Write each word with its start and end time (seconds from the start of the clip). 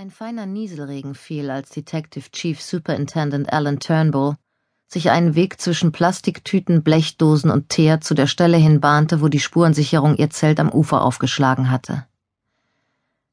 Ein 0.00 0.10
feiner 0.10 0.46
Nieselregen 0.46 1.14
fiel, 1.14 1.50
als 1.50 1.68
Detective 1.68 2.30
Chief 2.30 2.58
Superintendent 2.58 3.52
Alan 3.52 3.80
Turnbull 3.80 4.36
sich 4.86 5.10
einen 5.10 5.34
Weg 5.34 5.60
zwischen 5.60 5.92
Plastiktüten, 5.92 6.82
Blechdosen 6.82 7.50
und 7.50 7.68
Teer 7.68 8.00
zu 8.00 8.14
der 8.14 8.26
Stelle 8.26 8.56
hin 8.56 8.80
bahnte, 8.80 9.20
wo 9.20 9.28
die 9.28 9.40
Spurensicherung 9.40 10.16
ihr 10.16 10.30
Zelt 10.30 10.58
am 10.58 10.70
Ufer 10.70 11.02
aufgeschlagen 11.02 11.70
hatte. 11.70 12.06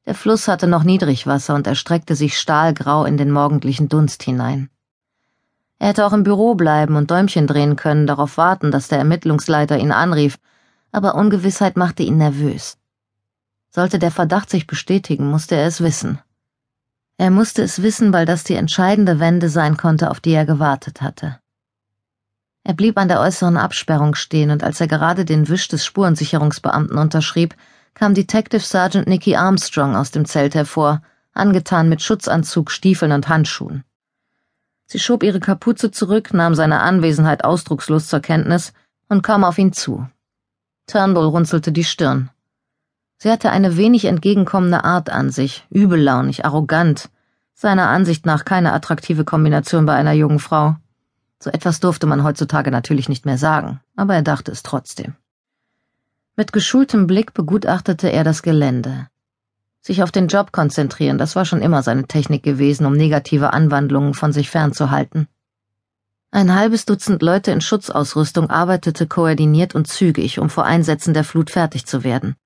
Der 0.04 0.14
Fluss 0.14 0.46
hatte 0.46 0.66
noch 0.66 0.84
Niedrigwasser 0.84 1.54
und 1.54 1.66
erstreckte 1.66 2.14
sich 2.14 2.38
stahlgrau 2.38 3.06
in 3.06 3.16
den 3.16 3.30
morgendlichen 3.30 3.88
Dunst 3.88 4.22
hinein. 4.22 4.68
Er 5.78 5.88
hätte 5.88 6.04
auch 6.04 6.12
im 6.12 6.22
Büro 6.22 6.54
bleiben 6.54 6.96
und 6.96 7.10
Däumchen 7.10 7.46
drehen 7.46 7.76
können, 7.76 8.06
darauf 8.06 8.36
warten, 8.36 8.70
dass 8.70 8.88
der 8.88 8.98
Ermittlungsleiter 8.98 9.78
ihn 9.78 9.90
anrief, 9.90 10.38
aber 10.92 11.14
Ungewissheit 11.14 11.78
machte 11.78 12.02
ihn 12.02 12.18
nervös. 12.18 12.76
Sollte 13.70 13.98
der 13.98 14.10
Verdacht 14.10 14.50
sich 14.50 14.66
bestätigen, 14.66 15.30
musste 15.30 15.54
er 15.54 15.66
es 15.66 15.80
wissen. 15.80 16.18
Er 17.18 17.30
musste 17.32 17.62
es 17.62 17.82
wissen, 17.82 18.12
weil 18.12 18.26
das 18.26 18.44
die 18.44 18.54
entscheidende 18.54 19.18
Wende 19.18 19.48
sein 19.48 19.76
konnte, 19.76 20.10
auf 20.10 20.20
die 20.20 20.30
er 20.30 20.46
gewartet 20.46 21.02
hatte. 21.02 21.40
Er 22.62 22.74
blieb 22.74 22.96
an 22.96 23.08
der 23.08 23.20
äußeren 23.20 23.56
Absperrung 23.56 24.14
stehen, 24.14 24.50
und 24.52 24.62
als 24.62 24.80
er 24.80 24.86
gerade 24.86 25.24
den 25.24 25.48
Wisch 25.48 25.66
des 25.66 25.84
Spurensicherungsbeamten 25.84 26.96
unterschrieb, 26.96 27.56
kam 27.94 28.14
Detective 28.14 28.60
Sergeant 28.60 29.08
Nicky 29.08 29.34
Armstrong 29.34 29.96
aus 29.96 30.12
dem 30.12 30.26
Zelt 30.26 30.54
hervor, 30.54 31.02
angetan 31.32 31.88
mit 31.88 32.02
Schutzanzug, 32.02 32.70
Stiefeln 32.70 33.10
und 33.10 33.28
Handschuhen. 33.28 33.82
Sie 34.86 35.00
schob 35.00 35.24
ihre 35.24 35.40
Kapuze 35.40 35.90
zurück, 35.90 36.32
nahm 36.32 36.54
seine 36.54 36.80
Anwesenheit 36.80 37.42
ausdruckslos 37.44 38.06
zur 38.06 38.20
Kenntnis 38.20 38.72
und 39.08 39.22
kam 39.22 39.42
auf 39.42 39.58
ihn 39.58 39.72
zu. 39.72 40.08
Turnbull 40.86 41.26
runzelte 41.26 41.72
die 41.72 41.84
Stirn. 41.84 42.30
Sie 43.20 43.30
hatte 43.30 43.50
eine 43.50 43.76
wenig 43.76 44.04
entgegenkommende 44.04 44.84
Art 44.84 45.10
an 45.10 45.30
sich, 45.30 45.66
übellaunig, 45.70 46.44
arrogant, 46.44 47.10
seiner 47.52 47.88
Ansicht 47.88 48.24
nach 48.26 48.44
keine 48.44 48.72
attraktive 48.72 49.24
Kombination 49.24 49.86
bei 49.86 49.94
einer 49.94 50.12
jungen 50.12 50.38
Frau. 50.38 50.76
So 51.40 51.50
etwas 51.50 51.80
durfte 51.80 52.06
man 52.06 52.22
heutzutage 52.22 52.70
natürlich 52.70 53.08
nicht 53.08 53.26
mehr 53.26 53.38
sagen, 53.38 53.80
aber 53.96 54.14
er 54.14 54.22
dachte 54.22 54.52
es 54.52 54.62
trotzdem. 54.62 55.16
Mit 56.36 56.52
geschultem 56.52 57.08
Blick 57.08 57.34
begutachtete 57.34 58.12
er 58.12 58.22
das 58.22 58.42
Gelände. 58.42 59.08
Sich 59.80 60.04
auf 60.04 60.12
den 60.12 60.28
Job 60.28 60.52
konzentrieren, 60.52 61.18
das 61.18 61.34
war 61.34 61.44
schon 61.44 61.60
immer 61.60 61.82
seine 61.82 62.06
Technik 62.06 62.44
gewesen, 62.44 62.86
um 62.86 62.92
negative 62.92 63.52
Anwandlungen 63.52 64.14
von 64.14 64.32
sich 64.32 64.48
fernzuhalten. 64.48 65.26
Ein 66.30 66.54
halbes 66.54 66.84
Dutzend 66.84 67.22
Leute 67.22 67.50
in 67.50 67.60
Schutzausrüstung 67.60 68.50
arbeitete 68.50 69.08
koordiniert 69.08 69.74
und 69.74 69.88
zügig, 69.88 70.38
um 70.38 70.50
vor 70.50 70.64
Einsätzen 70.64 71.14
der 71.14 71.24
Flut 71.24 71.50
fertig 71.50 71.86
zu 71.86 72.04
werden. 72.04 72.36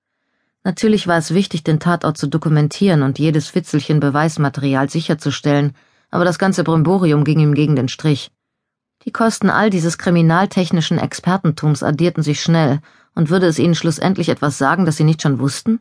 Natürlich 0.63 1.07
war 1.07 1.17
es 1.17 1.33
wichtig, 1.33 1.63
den 1.63 1.79
Tatort 1.79 2.17
zu 2.17 2.27
dokumentieren 2.27 3.03
und 3.03 3.19
jedes 3.19 3.53
Witzelchen 3.53 3.99
Beweismaterial 3.99 4.89
sicherzustellen, 4.89 5.75
aber 6.09 6.23
das 6.23 6.39
ganze 6.39 6.63
Brimborium 6.63 7.23
ging 7.23 7.39
ihm 7.39 7.53
gegen 7.53 7.75
den 7.75 7.89
Strich. 7.89 8.31
Die 9.05 9.11
Kosten 9.11 9.49
all 9.49 9.69
dieses 9.69 9.97
kriminaltechnischen 9.97 10.97
Expertentums 10.97 11.83
addierten 11.83 12.23
sich 12.23 12.41
schnell, 12.41 12.79
und 13.15 13.29
würde 13.29 13.47
es 13.47 13.59
ihnen 13.59 13.75
schlussendlich 13.75 14.29
etwas 14.29 14.57
sagen, 14.57 14.85
das 14.85 14.97
sie 14.97 15.03
nicht 15.03 15.21
schon 15.21 15.39
wussten? 15.39 15.79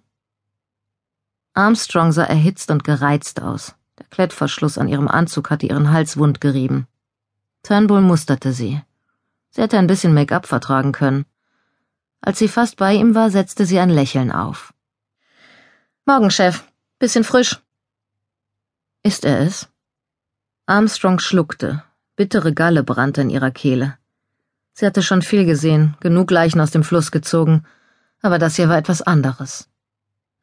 Armstrong 1.54 2.12
sah 2.12 2.24
erhitzt 2.24 2.70
und 2.70 2.84
gereizt 2.84 3.42
aus. 3.42 3.74
Der 3.98 4.06
Klettverschluss 4.06 4.78
an 4.78 4.88
ihrem 4.88 5.08
Anzug 5.08 5.50
hatte 5.50 5.66
ihren 5.66 5.90
Hals 5.92 6.16
wund 6.16 6.40
gerieben. 6.40 6.86
Turnbull 7.62 8.00
musterte 8.00 8.52
sie. 8.52 8.80
Sie 9.50 9.60
hätte 9.60 9.78
ein 9.78 9.86
bisschen 9.86 10.14
Make-up 10.14 10.46
vertragen 10.46 10.92
können. 10.92 11.26
Als 12.22 12.38
sie 12.38 12.48
fast 12.48 12.76
bei 12.76 12.94
ihm 12.94 13.14
war, 13.16 13.30
setzte 13.30 13.66
sie 13.66 13.80
ein 13.80 13.90
Lächeln 13.90 14.30
auf. 14.30 14.72
Morgen, 16.06 16.30
Chef. 16.30 16.64
Bisschen 17.00 17.24
frisch. 17.24 17.60
Ist 19.02 19.24
er 19.24 19.40
es? 19.40 19.68
Armstrong 20.66 21.18
schluckte. 21.18 21.82
Bittere 22.14 22.54
Galle 22.54 22.84
brannte 22.84 23.22
in 23.22 23.30
ihrer 23.30 23.50
Kehle. 23.50 23.98
Sie 24.72 24.86
hatte 24.86 25.02
schon 25.02 25.22
viel 25.22 25.44
gesehen, 25.44 25.96
genug 25.98 26.30
Leichen 26.30 26.60
aus 26.60 26.70
dem 26.70 26.84
Fluss 26.84 27.10
gezogen, 27.10 27.64
aber 28.22 28.38
das 28.38 28.54
hier 28.54 28.68
war 28.68 28.78
etwas 28.78 29.02
anderes. 29.02 29.68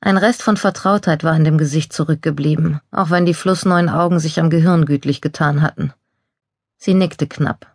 Ein 0.01 0.17
Rest 0.17 0.43
von 0.43 0.57
Vertrautheit 0.57 1.23
war 1.23 1.35
in 1.35 1.45
dem 1.45 1.57
Gesicht 1.57 1.93
zurückgeblieben, 1.93 2.81
auch 2.91 3.09
wenn 3.09 3.25
die 3.25 3.33
flussneuen 3.33 3.87
Augen 3.89 4.19
sich 4.19 4.39
am 4.39 4.49
Gehirn 4.49 4.85
gütlich 4.85 5.21
getan 5.21 5.61
hatten. 5.61 5.93
Sie 6.77 6.93
nickte 6.93 7.27
knapp. 7.27 7.73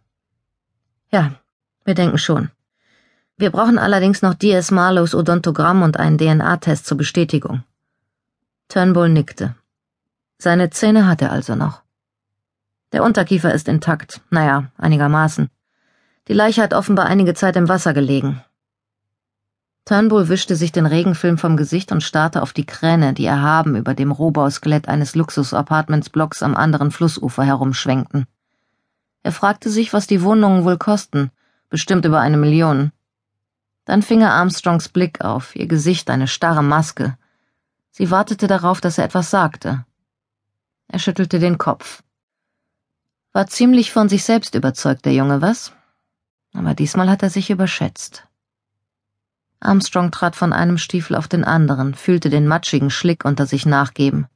Ja, 1.10 1.32
wir 1.84 1.94
denken 1.94 2.18
schon. 2.18 2.50
Wir 3.36 3.50
brauchen 3.50 3.78
allerdings 3.78 4.22
noch 4.22 4.34
D.S. 4.34 4.70
Marlows 4.70 5.14
Odontogramm 5.14 5.82
und 5.82 5.98
einen 5.98 6.18
DNA-Test 6.18 6.86
zur 6.86 6.96
Bestätigung. 6.96 7.64
Turnbull 8.68 9.08
nickte. 9.08 9.56
Seine 10.38 10.70
Zähne 10.70 11.06
hat 11.06 11.20
er 11.20 11.32
also 11.32 11.56
noch. 11.56 11.82
Der 12.92 13.02
Unterkiefer 13.02 13.52
ist 13.52 13.66
intakt, 13.66 14.20
naja, 14.30 14.70
einigermaßen. 14.78 15.50
Die 16.28 16.32
Leiche 16.32 16.62
hat 16.62 16.74
offenbar 16.74 17.06
einige 17.06 17.34
Zeit 17.34 17.56
im 17.56 17.68
Wasser 17.68 17.92
gelegen. 17.92 18.40
Turnbull 19.84 20.28
wischte 20.28 20.54
sich 20.54 20.70
den 20.70 20.86
Regenfilm 20.86 21.36
vom 21.36 21.56
Gesicht 21.56 21.90
und 21.90 22.02
starrte 22.02 22.40
auf 22.40 22.52
die 22.52 22.64
Kräne, 22.64 23.12
die 23.12 23.26
erhaben 23.26 23.76
über 23.76 23.94
dem 23.94 24.12
Rohbauskelett 24.12 24.88
eines 24.88 25.14
Luxus-Apartmentsblocks 25.14 26.42
am 26.42 26.54
anderen 26.54 26.90
Flussufer 26.90 27.42
herumschwenkten. 27.42 28.26
Er 29.24 29.32
fragte 29.32 29.70
sich, 29.70 29.92
was 29.92 30.06
die 30.06 30.22
Wohnungen 30.22 30.64
wohl 30.64 30.78
kosten, 30.78 31.30
bestimmt 31.68 32.04
über 32.04 32.20
eine 32.20 32.36
Million. 32.36 32.92
Dann 33.84 34.02
fing 34.02 34.22
er 34.22 34.32
Armstrongs 34.32 34.88
Blick 34.88 35.20
auf, 35.20 35.54
ihr 35.56 35.66
Gesicht 35.66 36.08
eine 36.10 36.28
starre 36.28 36.62
Maske. 36.62 37.18
Sie 37.90 38.10
wartete 38.10 38.46
darauf, 38.46 38.80
dass 38.80 38.98
er 38.98 39.04
etwas 39.04 39.30
sagte. 39.30 39.84
Er 40.88 40.98
schüttelte 40.98 41.38
den 41.38 41.58
Kopf. 41.58 42.02
War 43.32 43.46
ziemlich 43.46 43.92
von 43.92 44.08
sich 44.08 44.24
selbst 44.24 44.54
überzeugt, 44.54 45.04
der 45.04 45.12
Junge, 45.12 45.42
was? 45.42 45.72
Aber 46.54 46.74
diesmal 46.74 47.10
hat 47.10 47.22
er 47.22 47.30
sich 47.30 47.50
überschätzt. 47.50 48.26
Armstrong 49.60 50.10
trat 50.10 50.36
von 50.36 50.52
einem 50.52 50.78
Stiefel 50.78 51.16
auf 51.16 51.26
den 51.26 51.44
anderen, 51.44 51.94
fühlte 51.94 52.30
den 52.30 52.46
matschigen 52.46 52.90
Schlick 52.90 53.24
unter 53.24 53.46
sich 53.46 53.66
nachgeben. 53.66 54.26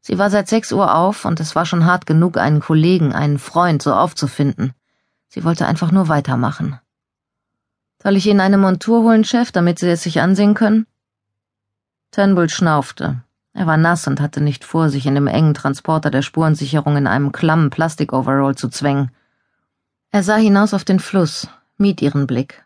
Sie 0.00 0.18
war 0.18 0.30
seit 0.30 0.48
sechs 0.48 0.72
Uhr 0.72 0.94
auf, 0.94 1.24
und 1.24 1.40
es 1.40 1.56
war 1.56 1.66
schon 1.66 1.84
hart 1.84 2.06
genug, 2.06 2.38
einen 2.38 2.60
Kollegen, 2.60 3.12
einen 3.12 3.38
Freund 3.38 3.82
so 3.82 3.92
aufzufinden. 3.92 4.72
Sie 5.28 5.42
wollte 5.42 5.66
einfach 5.66 5.90
nur 5.90 6.08
weitermachen. 6.08 6.78
Soll 8.02 8.16
ich 8.16 8.26
Ihnen 8.26 8.40
eine 8.40 8.58
Montur 8.58 9.02
holen, 9.02 9.24
Chef, 9.24 9.52
damit 9.52 9.78
Sie 9.78 9.88
es 9.88 10.02
sich 10.02 10.20
ansehen 10.20 10.54
können? 10.54 10.86
Turnbull 12.10 12.48
schnaufte. 12.48 13.22
Er 13.52 13.66
war 13.66 13.78
nass 13.78 14.06
und 14.06 14.20
hatte 14.20 14.42
nicht 14.42 14.64
vor, 14.64 14.90
sich 14.90 15.06
in 15.06 15.14
dem 15.14 15.26
engen 15.26 15.54
Transporter 15.54 16.10
der 16.10 16.22
Spurensicherung 16.22 16.96
in 16.96 17.06
einem 17.06 17.32
klammen 17.32 17.70
Plastikoverall 17.70 18.54
zu 18.54 18.68
zwängen. 18.68 19.10
Er 20.10 20.22
sah 20.22 20.36
hinaus 20.36 20.74
auf 20.74 20.84
den 20.84 21.00
Fluss, 21.00 21.48
mied 21.78 22.02
ihren 22.02 22.26
Blick. 22.26 22.64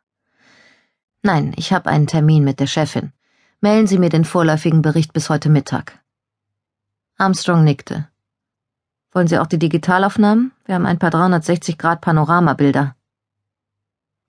Nein, 1.23 1.53
ich 1.57 1.73
habe 1.73 1.91
einen 1.91 2.07
Termin 2.07 2.45
mit 2.45 2.61
der 2.61 2.67
Chefin. 2.67 3.13
Melden 3.61 3.87
Sie 3.87 3.99
mir 3.99 4.09
den 4.09 4.25
vorläufigen 4.25 4.83
Bericht 4.83 5.13
bis 5.13 5.29
heute 5.31 5.49
Mittag. 5.49 6.01
Armstrong 7.19 7.63
nickte. 7.63 8.09
Wollen 9.13 9.29
Sie 9.29 9.39
auch 9.39 9.47
die 9.47 9.59
Digitalaufnahmen? 9.59 10.53
Wir 10.65 10.77
haben 10.77 10.87
ein 10.87 10.99
paar 10.99 11.11
360 11.11 11.77
Grad 11.77 12.01
Panoramabilder. 12.01 12.97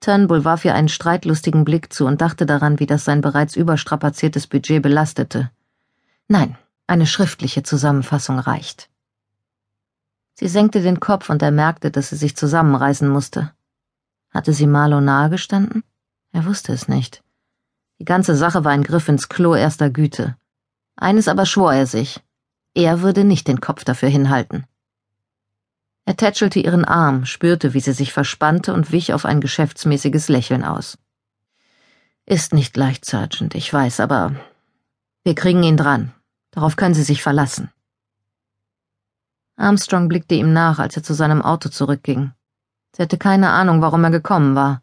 Turnbull 0.01 0.43
warf 0.43 0.65
ihr 0.65 0.73
einen 0.73 0.89
streitlustigen 0.89 1.63
Blick 1.63 1.93
zu 1.93 2.07
und 2.07 2.21
dachte 2.21 2.45
daran, 2.45 2.79
wie 2.79 2.87
das 2.87 3.05
sein 3.05 3.21
bereits 3.21 3.55
überstrapaziertes 3.55 4.47
Budget 4.47 4.81
belastete. 4.81 5.51
Nein, 6.27 6.57
eine 6.87 7.05
schriftliche 7.05 7.63
Zusammenfassung 7.63 8.39
reicht. 8.39 8.89
Sie 10.33 10.47
senkte 10.47 10.81
den 10.81 10.99
Kopf 10.99 11.29
und 11.29 11.43
er 11.43 11.51
merkte, 11.51 11.91
dass 11.91 12.09
sie 12.09 12.15
sich 12.15 12.35
zusammenreißen 12.35 13.07
musste. 13.07 13.51
Hatte 14.31 14.53
sie 14.53 14.65
Marlow 14.65 15.01
nahegestanden? 15.01 15.83
Er 16.31 16.45
wusste 16.45 16.73
es 16.73 16.87
nicht. 16.87 17.23
Die 17.99 18.05
ganze 18.05 18.35
Sache 18.35 18.63
war 18.63 18.71
ein 18.71 18.83
Griff 18.83 19.07
ins 19.07 19.29
Klo 19.29 19.53
erster 19.53 19.91
Güte. 19.91 20.35
Eines 20.95 21.27
aber 21.27 21.45
schwor 21.45 21.73
er 21.73 21.85
sich. 21.85 22.21
Er 22.73 23.01
würde 23.01 23.23
nicht 23.23 23.47
den 23.47 23.61
Kopf 23.61 23.83
dafür 23.83 24.09
hinhalten. 24.09 24.65
Er 26.11 26.17
tätschelte 26.17 26.59
ihren 26.59 26.83
Arm, 26.83 27.25
spürte, 27.25 27.73
wie 27.73 27.79
sie 27.79 27.93
sich 27.93 28.11
verspannte 28.11 28.73
und 28.73 28.91
wich 28.91 29.13
auf 29.13 29.23
ein 29.23 29.39
geschäftsmäßiges 29.39 30.27
Lächeln 30.27 30.65
aus. 30.65 30.97
Ist 32.25 32.53
nicht 32.53 32.75
leicht, 32.75 33.05
Sergeant, 33.05 33.55
ich 33.55 33.71
weiß, 33.71 34.01
aber 34.01 34.35
wir 35.23 35.35
kriegen 35.35 35.63
ihn 35.63 35.77
dran. 35.77 36.11
Darauf 36.51 36.75
können 36.75 36.95
Sie 36.95 37.03
sich 37.03 37.23
verlassen. 37.23 37.71
Armstrong 39.55 40.09
blickte 40.09 40.35
ihm 40.35 40.51
nach, 40.51 40.79
als 40.79 40.97
er 40.97 41.03
zu 41.03 41.13
seinem 41.13 41.41
Auto 41.41 41.69
zurückging. 41.69 42.33
Sie 42.93 43.01
hatte 43.01 43.17
keine 43.17 43.51
Ahnung, 43.51 43.81
warum 43.81 44.03
er 44.03 44.11
gekommen 44.11 44.53
war. 44.53 44.81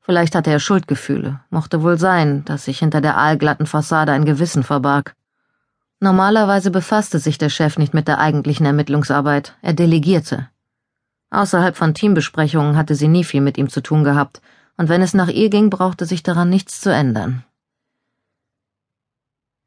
Vielleicht 0.00 0.34
hatte 0.34 0.50
er 0.50 0.58
Schuldgefühle, 0.58 1.42
mochte 1.48 1.84
wohl 1.84 1.96
sein, 1.96 2.44
dass 2.44 2.64
sich 2.64 2.80
hinter 2.80 3.00
der 3.00 3.16
aalglatten 3.16 3.66
Fassade 3.66 4.10
ein 4.10 4.24
Gewissen 4.24 4.64
verbarg. 4.64 5.14
Normalerweise 6.00 6.72
befasste 6.72 7.20
sich 7.20 7.38
der 7.38 7.50
Chef 7.50 7.78
nicht 7.78 7.94
mit 7.94 8.08
der 8.08 8.18
eigentlichen 8.18 8.66
Ermittlungsarbeit, 8.66 9.56
er 9.62 9.72
delegierte. 9.72 10.48
Außerhalb 11.30 11.76
von 11.76 11.94
Teambesprechungen 11.94 12.76
hatte 12.76 12.94
sie 12.94 13.08
nie 13.08 13.24
viel 13.24 13.40
mit 13.40 13.58
ihm 13.58 13.68
zu 13.68 13.80
tun 13.82 14.04
gehabt, 14.04 14.40
und 14.76 14.88
wenn 14.88 15.02
es 15.02 15.14
nach 15.14 15.28
ihr 15.28 15.50
ging, 15.50 15.70
brauchte 15.70 16.06
sich 16.06 16.22
daran 16.22 16.50
nichts 16.50 16.80
zu 16.80 16.92
ändern. 16.92 17.44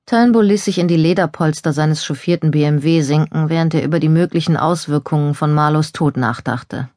Turnbull 0.09 0.45
ließ 0.45 0.65
sich 0.65 0.79
in 0.79 0.87
die 0.87 0.97
Lederpolster 0.97 1.71
seines 1.71 2.03
chauffierten 2.03 2.49
BMW 2.49 3.01
sinken, 3.01 3.49
während 3.49 3.75
er 3.75 3.83
über 3.83 3.99
die 3.99 4.09
möglichen 4.09 4.57
Auswirkungen 4.57 5.35
von 5.35 5.53
Marlos 5.53 5.91
Tod 5.91 6.17
nachdachte. 6.17 6.89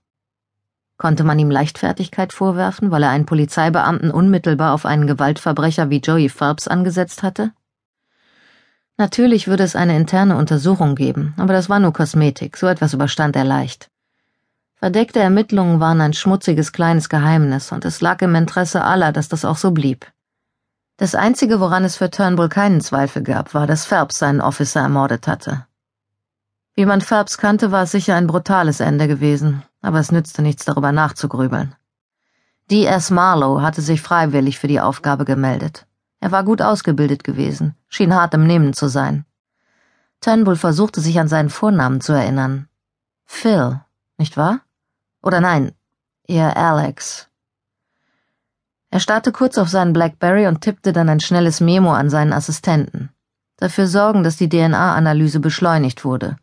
Konnte 0.97 1.23
man 1.23 1.39
ihm 1.39 1.51
Leichtfertigkeit 1.51 2.33
vorwerfen, 2.33 2.91
weil 2.91 3.03
er 3.03 3.11
einen 3.11 3.27
Polizeibeamten 3.27 4.11
unmittelbar 4.11 4.73
auf 4.73 4.87
einen 4.87 5.07
Gewaltverbrecher 5.07 5.91
wie 5.91 5.99
Joey 5.99 6.31
Phelps 6.31 6.69
angesetzt 6.69 7.23
hatte? 7.23 7.53
Natürlich 8.97 9.47
würde 9.47 9.65
es 9.65 9.77
eine 9.77 9.95
interne 9.95 10.37
Untersuchung 10.37 10.95
geben, 10.95 11.35
aber 11.37 11.53
das 11.53 11.69
war 11.69 11.81
nur 11.81 11.93
Kosmetik, 11.93 12.57
so 12.57 12.67
etwas 12.67 12.95
überstand 12.95 13.37
er 13.37 13.45
leicht. 13.45 13.92
Verdeckte 14.83 15.21
Ermittlungen 15.21 15.79
waren 15.79 16.01
ein 16.01 16.13
schmutziges 16.13 16.73
kleines 16.73 17.09
Geheimnis, 17.09 17.71
und 17.71 17.85
es 17.85 18.01
lag 18.01 18.21
im 18.21 18.35
Interesse 18.35 18.83
aller, 18.83 19.13
dass 19.13 19.29
das 19.29 19.45
auch 19.45 19.57
so 19.57 19.71
blieb. 19.71 20.11
Das 20.97 21.15
Einzige, 21.15 21.61
woran 21.61 21.85
es 21.85 21.95
für 21.95 22.11
Turnbull 22.11 22.49
keinen 22.49 22.81
Zweifel 22.81 23.23
gab, 23.23 23.55
war, 23.55 23.69
dass 23.69 23.87
Phelps 23.87 24.19
seinen 24.19 24.41
Officer 24.41 24.81
ermordet 24.81 25.29
hatte. 25.29 25.69
Wie 26.75 26.85
man 26.85 27.01
Phelps 27.01 27.39
kannte, 27.39 27.71
war 27.71 27.85
es 27.85 27.93
sicher 27.93 28.17
ein 28.17 28.27
brutales 28.27 28.81
Ende 28.81 29.07
gewesen, 29.07 29.63
aber 29.83 30.01
es 30.01 30.11
nützte 30.11 30.43
nichts 30.43 30.65
darüber 30.65 30.91
nachzugrübeln. 30.91 31.77
D.S. 32.69 33.13
Marlowe 33.13 33.63
hatte 33.63 33.83
sich 33.83 34.03
freiwillig 34.03 34.59
für 34.59 34.67
die 34.67 34.81
Aufgabe 34.81 35.25
gemeldet. 35.25 35.87
Er 36.19 36.33
war 36.33 36.43
gut 36.43 36.61
ausgebildet 36.61 37.23
gewesen, 37.23 37.77
schien 37.89 38.17
hart 38.17 38.35
im 38.35 38.49
Nehmen 38.49 38.73
zu 38.73 38.89
sein. 38.89 39.27
Turnbull 40.21 40.57
versuchte 40.57 41.01
sich 41.01 41.21
an 41.21 41.29
seinen 41.29 41.51
Vornamen 41.51 42.01
zu 42.01 42.13
erinnern. 42.13 42.67
Phil, 43.27 43.81
nicht 44.19 44.37
wahr? 44.37 44.63
Oder 45.23 45.41
nein, 45.41 45.73
eher 46.27 46.57
Alex. 46.57 47.29
Er 48.91 49.01
starrte 49.01 49.33
kurz 49.33 49.57
auf 49.57 49.69
seinen 49.69 49.93
Blackberry 49.93 50.47
und 50.47 50.61
tippte 50.61 50.93
dann 50.93 51.09
ein 51.09 51.21
schnelles 51.21 51.61
Memo 51.61 51.93
an 51.93 52.11
seinen 52.11 52.33
Assistenten. 52.33 53.11
Dafür 53.57 53.87
sorgen, 53.87 54.23
dass 54.23 54.37
die 54.37 54.49
DNA-Analyse 54.49 55.41
beschleunigt 55.41 56.05
wurde. 56.05 56.37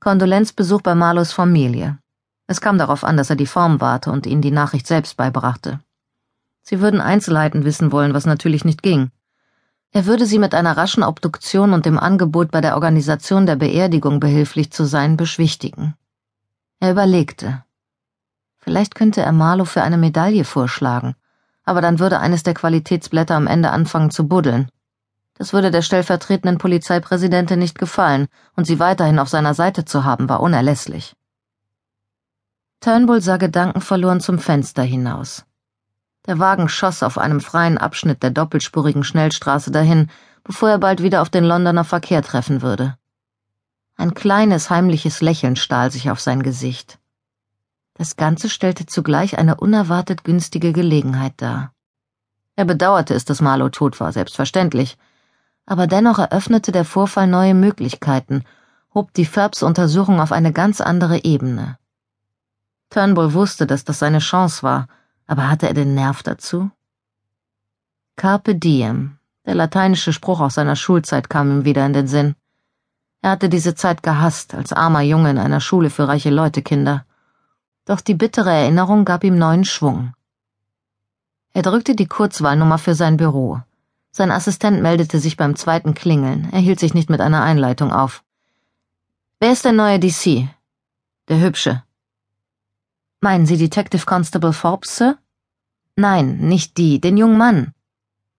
Kondolenzbesuch 0.00 0.80
bei 0.80 0.94
Marlos 0.94 1.32
Familie. 1.32 1.98
Es 2.46 2.60
kam 2.60 2.76
darauf 2.78 3.04
an, 3.04 3.16
dass 3.16 3.30
er 3.30 3.36
die 3.36 3.46
Form 3.46 3.80
warte 3.80 4.10
und 4.10 4.26
ihnen 4.26 4.42
die 4.42 4.50
Nachricht 4.50 4.86
selbst 4.86 5.16
beibrachte. 5.16 5.80
Sie 6.62 6.80
würden 6.80 7.00
Einzelheiten 7.00 7.64
wissen 7.64 7.92
wollen, 7.92 8.14
was 8.14 8.26
natürlich 8.26 8.64
nicht 8.64 8.82
ging. 8.82 9.10
Er 9.92 10.06
würde 10.06 10.26
sie 10.26 10.38
mit 10.38 10.54
einer 10.54 10.76
raschen 10.76 11.02
Obduktion 11.02 11.72
und 11.72 11.86
dem 11.86 11.98
Angebot 11.98 12.50
bei 12.50 12.60
der 12.60 12.74
Organisation 12.74 13.46
der 13.46 13.56
Beerdigung 13.56 14.20
behilflich 14.20 14.72
zu 14.72 14.86
sein 14.86 15.16
beschwichtigen. 15.16 15.94
Er 16.80 16.92
überlegte. 16.92 17.62
Vielleicht 18.62 18.94
könnte 18.94 19.22
er 19.22 19.32
Marlow 19.32 19.64
für 19.64 19.82
eine 19.82 19.98
Medaille 19.98 20.44
vorschlagen, 20.44 21.16
aber 21.64 21.80
dann 21.80 21.98
würde 21.98 22.20
eines 22.20 22.44
der 22.44 22.54
Qualitätsblätter 22.54 23.34
am 23.34 23.48
Ende 23.48 23.70
anfangen 23.70 24.10
zu 24.10 24.28
buddeln. 24.28 24.70
Das 25.34 25.52
würde 25.52 25.72
der 25.72 25.82
stellvertretenden 25.82 26.58
Polizeipräsidentin 26.58 27.58
nicht 27.58 27.76
gefallen, 27.76 28.28
und 28.54 28.64
sie 28.64 28.78
weiterhin 28.78 29.18
auf 29.18 29.28
seiner 29.28 29.54
Seite 29.54 29.84
zu 29.84 30.04
haben, 30.04 30.28
war 30.28 30.40
unerlässlich. 30.40 31.16
Turnbull 32.80 33.20
sah 33.20 33.36
gedankenverloren 33.36 34.20
zum 34.20 34.38
Fenster 34.38 34.84
hinaus. 34.84 35.44
Der 36.26 36.38
Wagen 36.38 36.68
schoss 36.68 37.02
auf 37.02 37.18
einem 37.18 37.40
freien 37.40 37.78
Abschnitt 37.78 38.22
der 38.22 38.30
doppelspurigen 38.30 39.02
Schnellstraße 39.02 39.72
dahin, 39.72 40.08
bevor 40.44 40.70
er 40.70 40.78
bald 40.78 41.02
wieder 41.02 41.22
auf 41.22 41.30
den 41.30 41.44
Londoner 41.44 41.84
Verkehr 41.84 42.22
treffen 42.22 42.62
würde. 42.62 42.96
Ein 43.96 44.14
kleines, 44.14 44.70
heimliches 44.70 45.20
Lächeln 45.20 45.56
stahl 45.56 45.90
sich 45.90 46.12
auf 46.12 46.20
sein 46.20 46.44
Gesicht. 46.44 47.00
Das 48.02 48.16
Ganze 48.16 48.48
stellte 48.48 48.84
zugleich 48.84 49.38
eine 49.38 49.54
unerwartet 49.54 50.24
günstige 50.24 50.72
Gelegenheit 50.72 51.34
dar. 51.36 51.72
Er 52.56 52.64
bedauerte 52.64 53.14
es, 53.14 53.24
dass 53.24 53.40
Marlow 53.40 53.68
tot 53.68 54.00
war, 54.00 54.10
selbstverständlich, 54.10 54.98
aber 55.66 55.86
dennoch 55.86 56.18
eröffnete 56.18 56.72
der 56.72 56.84
Vorfall 56.84 57.28
neue 57.28 57.54
Möglichkeiten, 57.54 58.42
hob 58.92 59.14
die 59.14 59.24
Phelps-Untersuchung 59.24 60.18
auf 60.18 60.32
eine 60.32 60.52
ganz 60.52 60.80
andere 60.80 61.22
Ebene. 61.22 61.78
Turnbull 62.90 63.34
wusste, 63.34 63.68
dass 63.68 63.84
das 63.84 64.00
seine 64.00 64.18
Chance 64.18 64.64
war, 64.64 64.88
aber 65.28 65.48
hatte 65.48 65.68
er 65.68 65.74
den 65.74 65.94
Nerv 65.94 66.24
dazu? 66.24 66.72
Carpe 68.16 68.56
diem, 68.56 69.16
der 69.46 69.54
lateinische 69.54 70.12
Spruch 70.12 70.40
aus 70.40 70.54
seiner 70.54 70.74
Schulzeit 70.74 71.30
kam 71.30 71.52
ihm 71.52 71.64
wieder 71.64 71.86
in 71.86 71.92
den 71.92 72.08
Sinn. 72.08 72.34
Er 73.20 73.30
hatte 73.30 73.48
diese 73.48 73.76
Zeit 73.76 74.02
gehasst, 74.02 74.54
als 74.54 74.72
armer 74.72 75.02
Junge 75.02 75.30
in 75.30 75.38
einer 75.38 75.60
Schule 75.60 75.88
für 75.88 76.08
reiche 76.08 76.30
Leutekinder. 76.30 77.04
Doch 77.84 78.00
die 78.00 78.14
bittere 78.14 78.50
Erinnerung 78.50 79.04
gab 79.04 79.24
ihm 79.24 79.36
neuen 79.36 79.64
Schwung. 79.64 80.14
Er 81.54 81.62
drückte 81.62 81.94
die 81.94 82.06
Kurzwahlnummer 82.06 82.78
für 82.78 82.94
sein 82.94 83.16
Büro. 83.16 83.60
Sein 84.10 84.30
Assistent 84.30 84.82
meldete 84.82 85.18
sich 85.18 85.36
beim 85.36 85.56
zweiten 85.56 85.94
Klingeln. 85.94 86.48
Er 86.52 86.60
hielt 86.60 86.80
sich 86.80 86.94
nicht 86.94 87.10
mit 87.10 87.20
einer 87.20 87.42
Einleitung 87.42 87.92
auf. 87.92 88.22
Wer 89.40 89.52
ist 89.52 89.64
der 89.64 89.72
neue 89.72 89.98
DC? 89.98 90.48
Der 91.28 91.40
Hübsche. 91.40 91.82
Meinen 93.20 93.46
Sie 93.46 93.56
Detective 93.56 94.04
Constable 94.06 94.52
Forbes, 94.52 94.96
Sir? 94.96 95.18
Nein, 95.96 96.38
nicht 96.38 96.76
die, 96.76 97.00
den 97.00 97.16
jungen 97.16 97.38
Mann. 97.38 97.74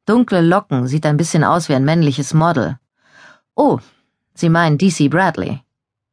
Dunkle 0.06 0.42
Locken, 0.42 0.88
sieht 0.88 1.06
ein 1.06 1.18
bisschen 1.18 1.44
aus 1.44 1.70
wie 1.70 1.76
ein 1.76 1.86
männliches 1.86 2.34
Model. 2.34 2.80
Oh, 3.56 3.80
Sie 4.34 4.50
meinen 4.50 4.78
DC 4.78 5.10
Bradley. 5.10 5.62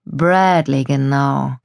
Bradley, 0.04 0.84
genau. 0.84 1.56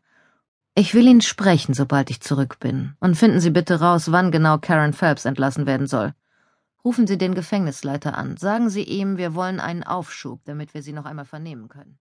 Ich 0.78 0.94
will 0.94 1.08
ihn 1.08 1.22
sprechen, 1.22 1.74
sobald 1.74 2.10
ich 2.10 2.20
zurück 2.20 2.60
bin. 2.60 2.98
Und 3.00 3.16
finden 3.16 3.40
Sie 3.40 3.50
bitte 3.50 3.80
raus, 3.80 4.12
wann 4.12 4.30
genau 4.30 4.58
Karen 4.58 4.92
Phelps 4.92 5.24
entlassen 5.24 5.66
werden 5.66 5.88
soll. 5.88 6.14
Rufen 6.84 7.08
Sie 7.08 7.18
den 7.18 7.34
Gefängnisleiter 7.34 8.18
an. 8.18 8.36
Sagen 8.36 8.70
Sie 8.70 8.84
ihm, 8.84 9.16
wir 9.16 9.36
wollen 9.36 9.62
einen 9.62 9.84
Aufschub, 9.84 10.42
damit 10.44 10.74
wir 10.74 10.84
sie 10.84 10.92
noch 10.92 11.06
einmal 11.06 11.24
vernehmen 11.24 11.70
können. 11.70 11.98